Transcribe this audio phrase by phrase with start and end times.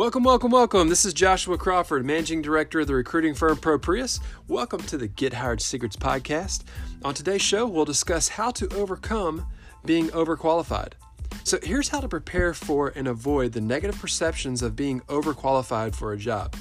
[0.00, 0.88] Welcome, welcome, welcome.
[0.88, 4.18] This is Joshua Crawford, Managing Director of the recruiting firm ProPrius.
[4.48, 6.62] Welcome to the Get Hired Secrets podcast.
[7.04, 9.44] On today's show, we'll discuss how to overcome
[9.84, 10.94] being overqualified.
[11.44, 16.14] So, here's how to prepare for and avoid the negative perceptions of being overqualified for
[16.14, 16.56] a job.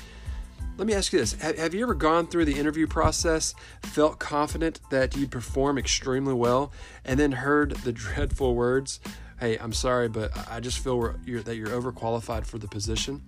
[0.76, 4.82] Let me ask you this Have you ever gone through the interview process, felt confident
[4.90, 6.74] that you'd perform extremely well,
[7.06, 9.00] and then heard the dreadful words,
[9.40, 13.22] hey, I'm sorry, but I just feel you're, that you're overqualified for the position.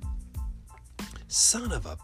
[1.28, 1.98] Son of a.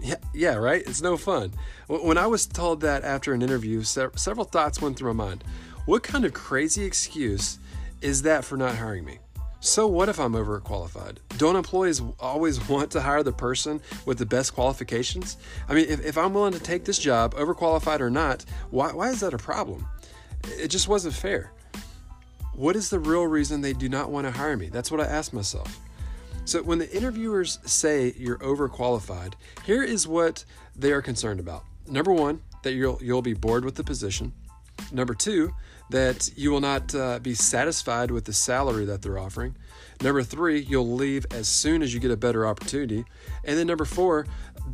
[0.00, 0.82] Yeah, yeah, right?
[0.86, 1.52] It's no fun.
[1.88, 5.44] When I was told that after an interview, several thoughts went through my mind.
[5.86, 7.58] What kind of crazy excuse
[8.00, 9.18] is that for not hiring me?
[9.60, 11.16] So, what if I'm overqualified?
[11.36, 15.36] Don't employees always want to hire the person with the best qualifications?
[15.68, 19.10] I mean, if, if I'm willing to take this job, overqualified or not, why, why
[19.10, 19.86] is that a problem?
[20.44, 21.52] It just wasn't fair.
[22.58, 24.68] What is the real reason they do not want to hire me?
[24.68, 25.78] That's what I ask myself.
[26.44, 29.34] So, when the interviewers say you're overqualified,
[29.64, 31.62] here is what they are concerned about.
[31.86, 34.32] Number one, that you'll, you'll be bored with the position.
[34.90, 35.54] Number two,
[35.90, 39.54] that you will not uh, be satisfied with the salary that they're offering.
[40.02, 43.04] Number three, you'll leave as soon as you get a better opportunity.
[43.44, 44.26] And then number four,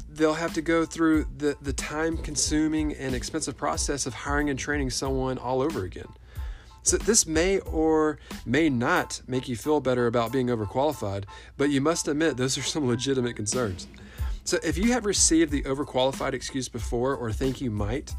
[0.08, 4.58] they'll have to go through the, the time consuming and expensive process of hiring and
[4.58, 6.08] training someone all over again.
[6.84, 11.24] So this may or may not make you feel better about being overqualified,
[11.56, 13.88] but you must admit those are some legitimate concerns.
[14.44, 18.14] So if you have received the overqualified excuse before or think you might,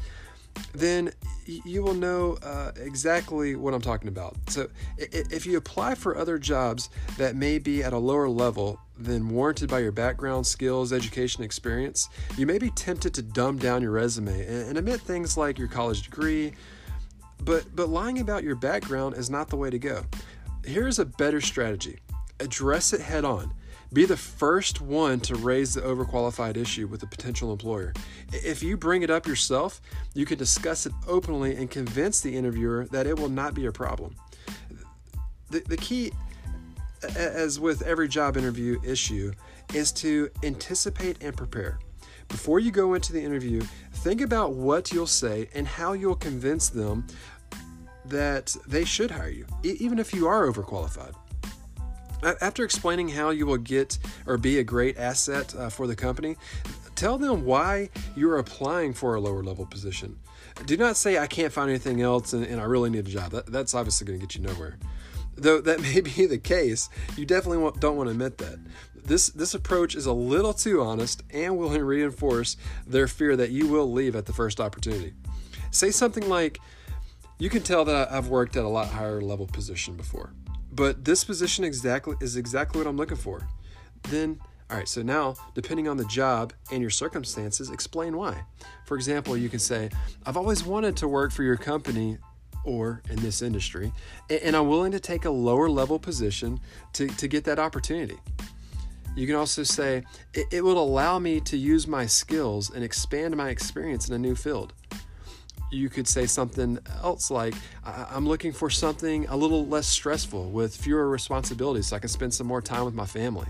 [0.74, 1.12] then
[1.46, 4.36] you will know uh, exactly what I'm talking about.
[4.48, 9.28] So, if you apply for other jobs that may be at a lower level than
[9.28, 13.92] warranted by your background, skills, education, experience, you may be tempted to dumb down your
[13.92, 16.52] resume and admit things like your college degree,
[17.44, 20.04] but, but lying about your background is not the way to go.
[20.64, 22.00] Here's a better strategy
[22.40, 23.52] address it head on.
[23.92, 27.94] Be the first one to raise the overqualified issue with a potential employer.
[28.32, 29.80] If you bring it up yourself,
[30.12, 33.72] you can discuss it openly and convince the interviewer that it will not be a
[33.72, 34.16] problem.
[35.50, 36.12] The, the key,
[37.14, 39.32] as with every job interview issue,
[39.72, 41.78] is to anticipate and prepare.
[42.28, 46.68] Before you go into the interview, think about what you'll say and how you'll convince
[46.68, 47.06] them
[48.06, 51.14] that they should hire you, even if you are overqualified.
[52.40, 56.36] After explaining how you will get or be a great asset uh, for the company,
[56.94, 60.18] tell them why you're applying for a lower level position.
[60.64, 63.32] Do not say, I can't find anything else and, and I really need a job.
[63.32, 64.78] That, that's obviously going to get you nowhere.
[65.36, 68.58] Though that may be the case, you definitely don't want to admit that.
[69.06, 72.56] This, this approach is a little too honest and will reinforce
[72.88, 75.14] their fear that you will leave at the first opportunity.
[75.70, 76.58] Say something like,
[77.38, 80.32] you can tell that I've worked at a lot higher level position before,
[80.72, 83.46] but this position exactly is exactly what I'm looking for.
[84.08, 84.40] Then,
[84.70, 88.42] all right, so now, depending on the job and your circumstances, explain why.
[88.86, 89.88] For example, you can say,
[90.24, 92.18] I've always wanted to work for your company
[92.64, 93.92] or in this industry,
[94.28, 96.58] and I'm willing to take a lower level position
[96.94, 98.18] to, to get that opportunity.
[99.16, 100.04] You can also say,
[100.34, 104.18] it, it will allow me to use my skills and expand my experience in a
[104.18, 104.72] new field
[105.70, 107.54] you could say something else like,
[107.84, 112.32] I'm looking for something a little less stressful with fewer responsibilities so I can spend
[112.34, 113.48] some more time with my family.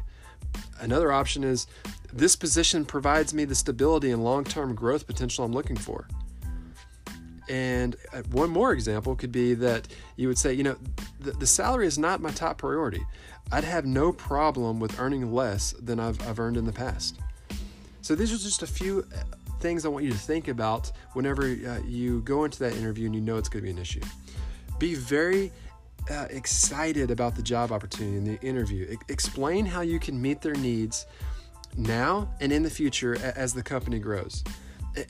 [0.80, 1.66] Another option is,
[2.12, 6.08] this position provides me the stability and long term growth potential I'm looking for.
[7.48, 10.76] And uh, one more example could be that you would say, you know,
[11.20, 13.02] the, the salary is not my top priority.
[13.52, 17.20] I'd have no problem with earning less than I've, I've earned in the past.
[18.02, 19.06] So these are just a few
[19.60, 23.14] things I want you to think about whenever uh, you go into that interview and
[23.14, 24.02] you know it's going to be an issue.
[24.78, 25.52] Be very
[26.10, 28.96] uh, excited about the job opportunity in the interview.
[29.08, 31.06] Explain how you can meet their needs
[31.76, 34.44] now and in the future as the company grows.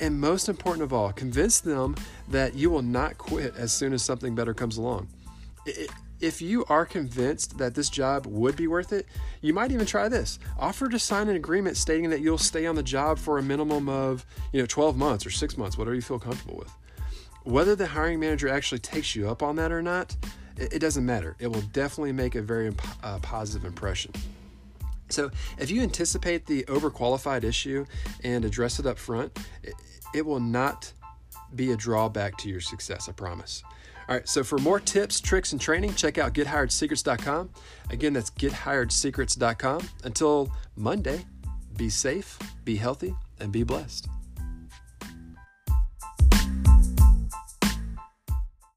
[0.01, 1.97] And most important of all, convince them
[2.29, 5.09] that you will not quit as soon as something better comes along.
[6.21, 9.07] If you are convinced that this job would be worth it,
[9.43, 10.39] you might even try this.
[10.59, 13.89] Offer to sign an agreement stating that you'll stay on the job for a minimum
[13.89, 16.73] of, you know, 12 months or 6 months, whatever you feel comfortable with.
[17.45, 20.17] Whether the hiring manager actually takes you up on that or not,
[20.57, 21.37] it, doesn't matter.
[21.39, 24.13] It will definitely make a very uh, positive impression.
[25.09, 27.87] So, if you anticipate the overqualified issue
[28.25, 29.39] and address it up front,
[30.15, 30.93] it, will not
[31.55, 33.63] be a drawback to your success, I promise.
[34.09, 37.51] All right, so for more tips, tricks, and training, check out gethiredsecrets.com.
[37.91, 39.89] Again, that's gethiredsecrets.com.
[40.05, 41.25] Until Monday,
[41.77, 44.09] be safe, be healthy, and be blessed.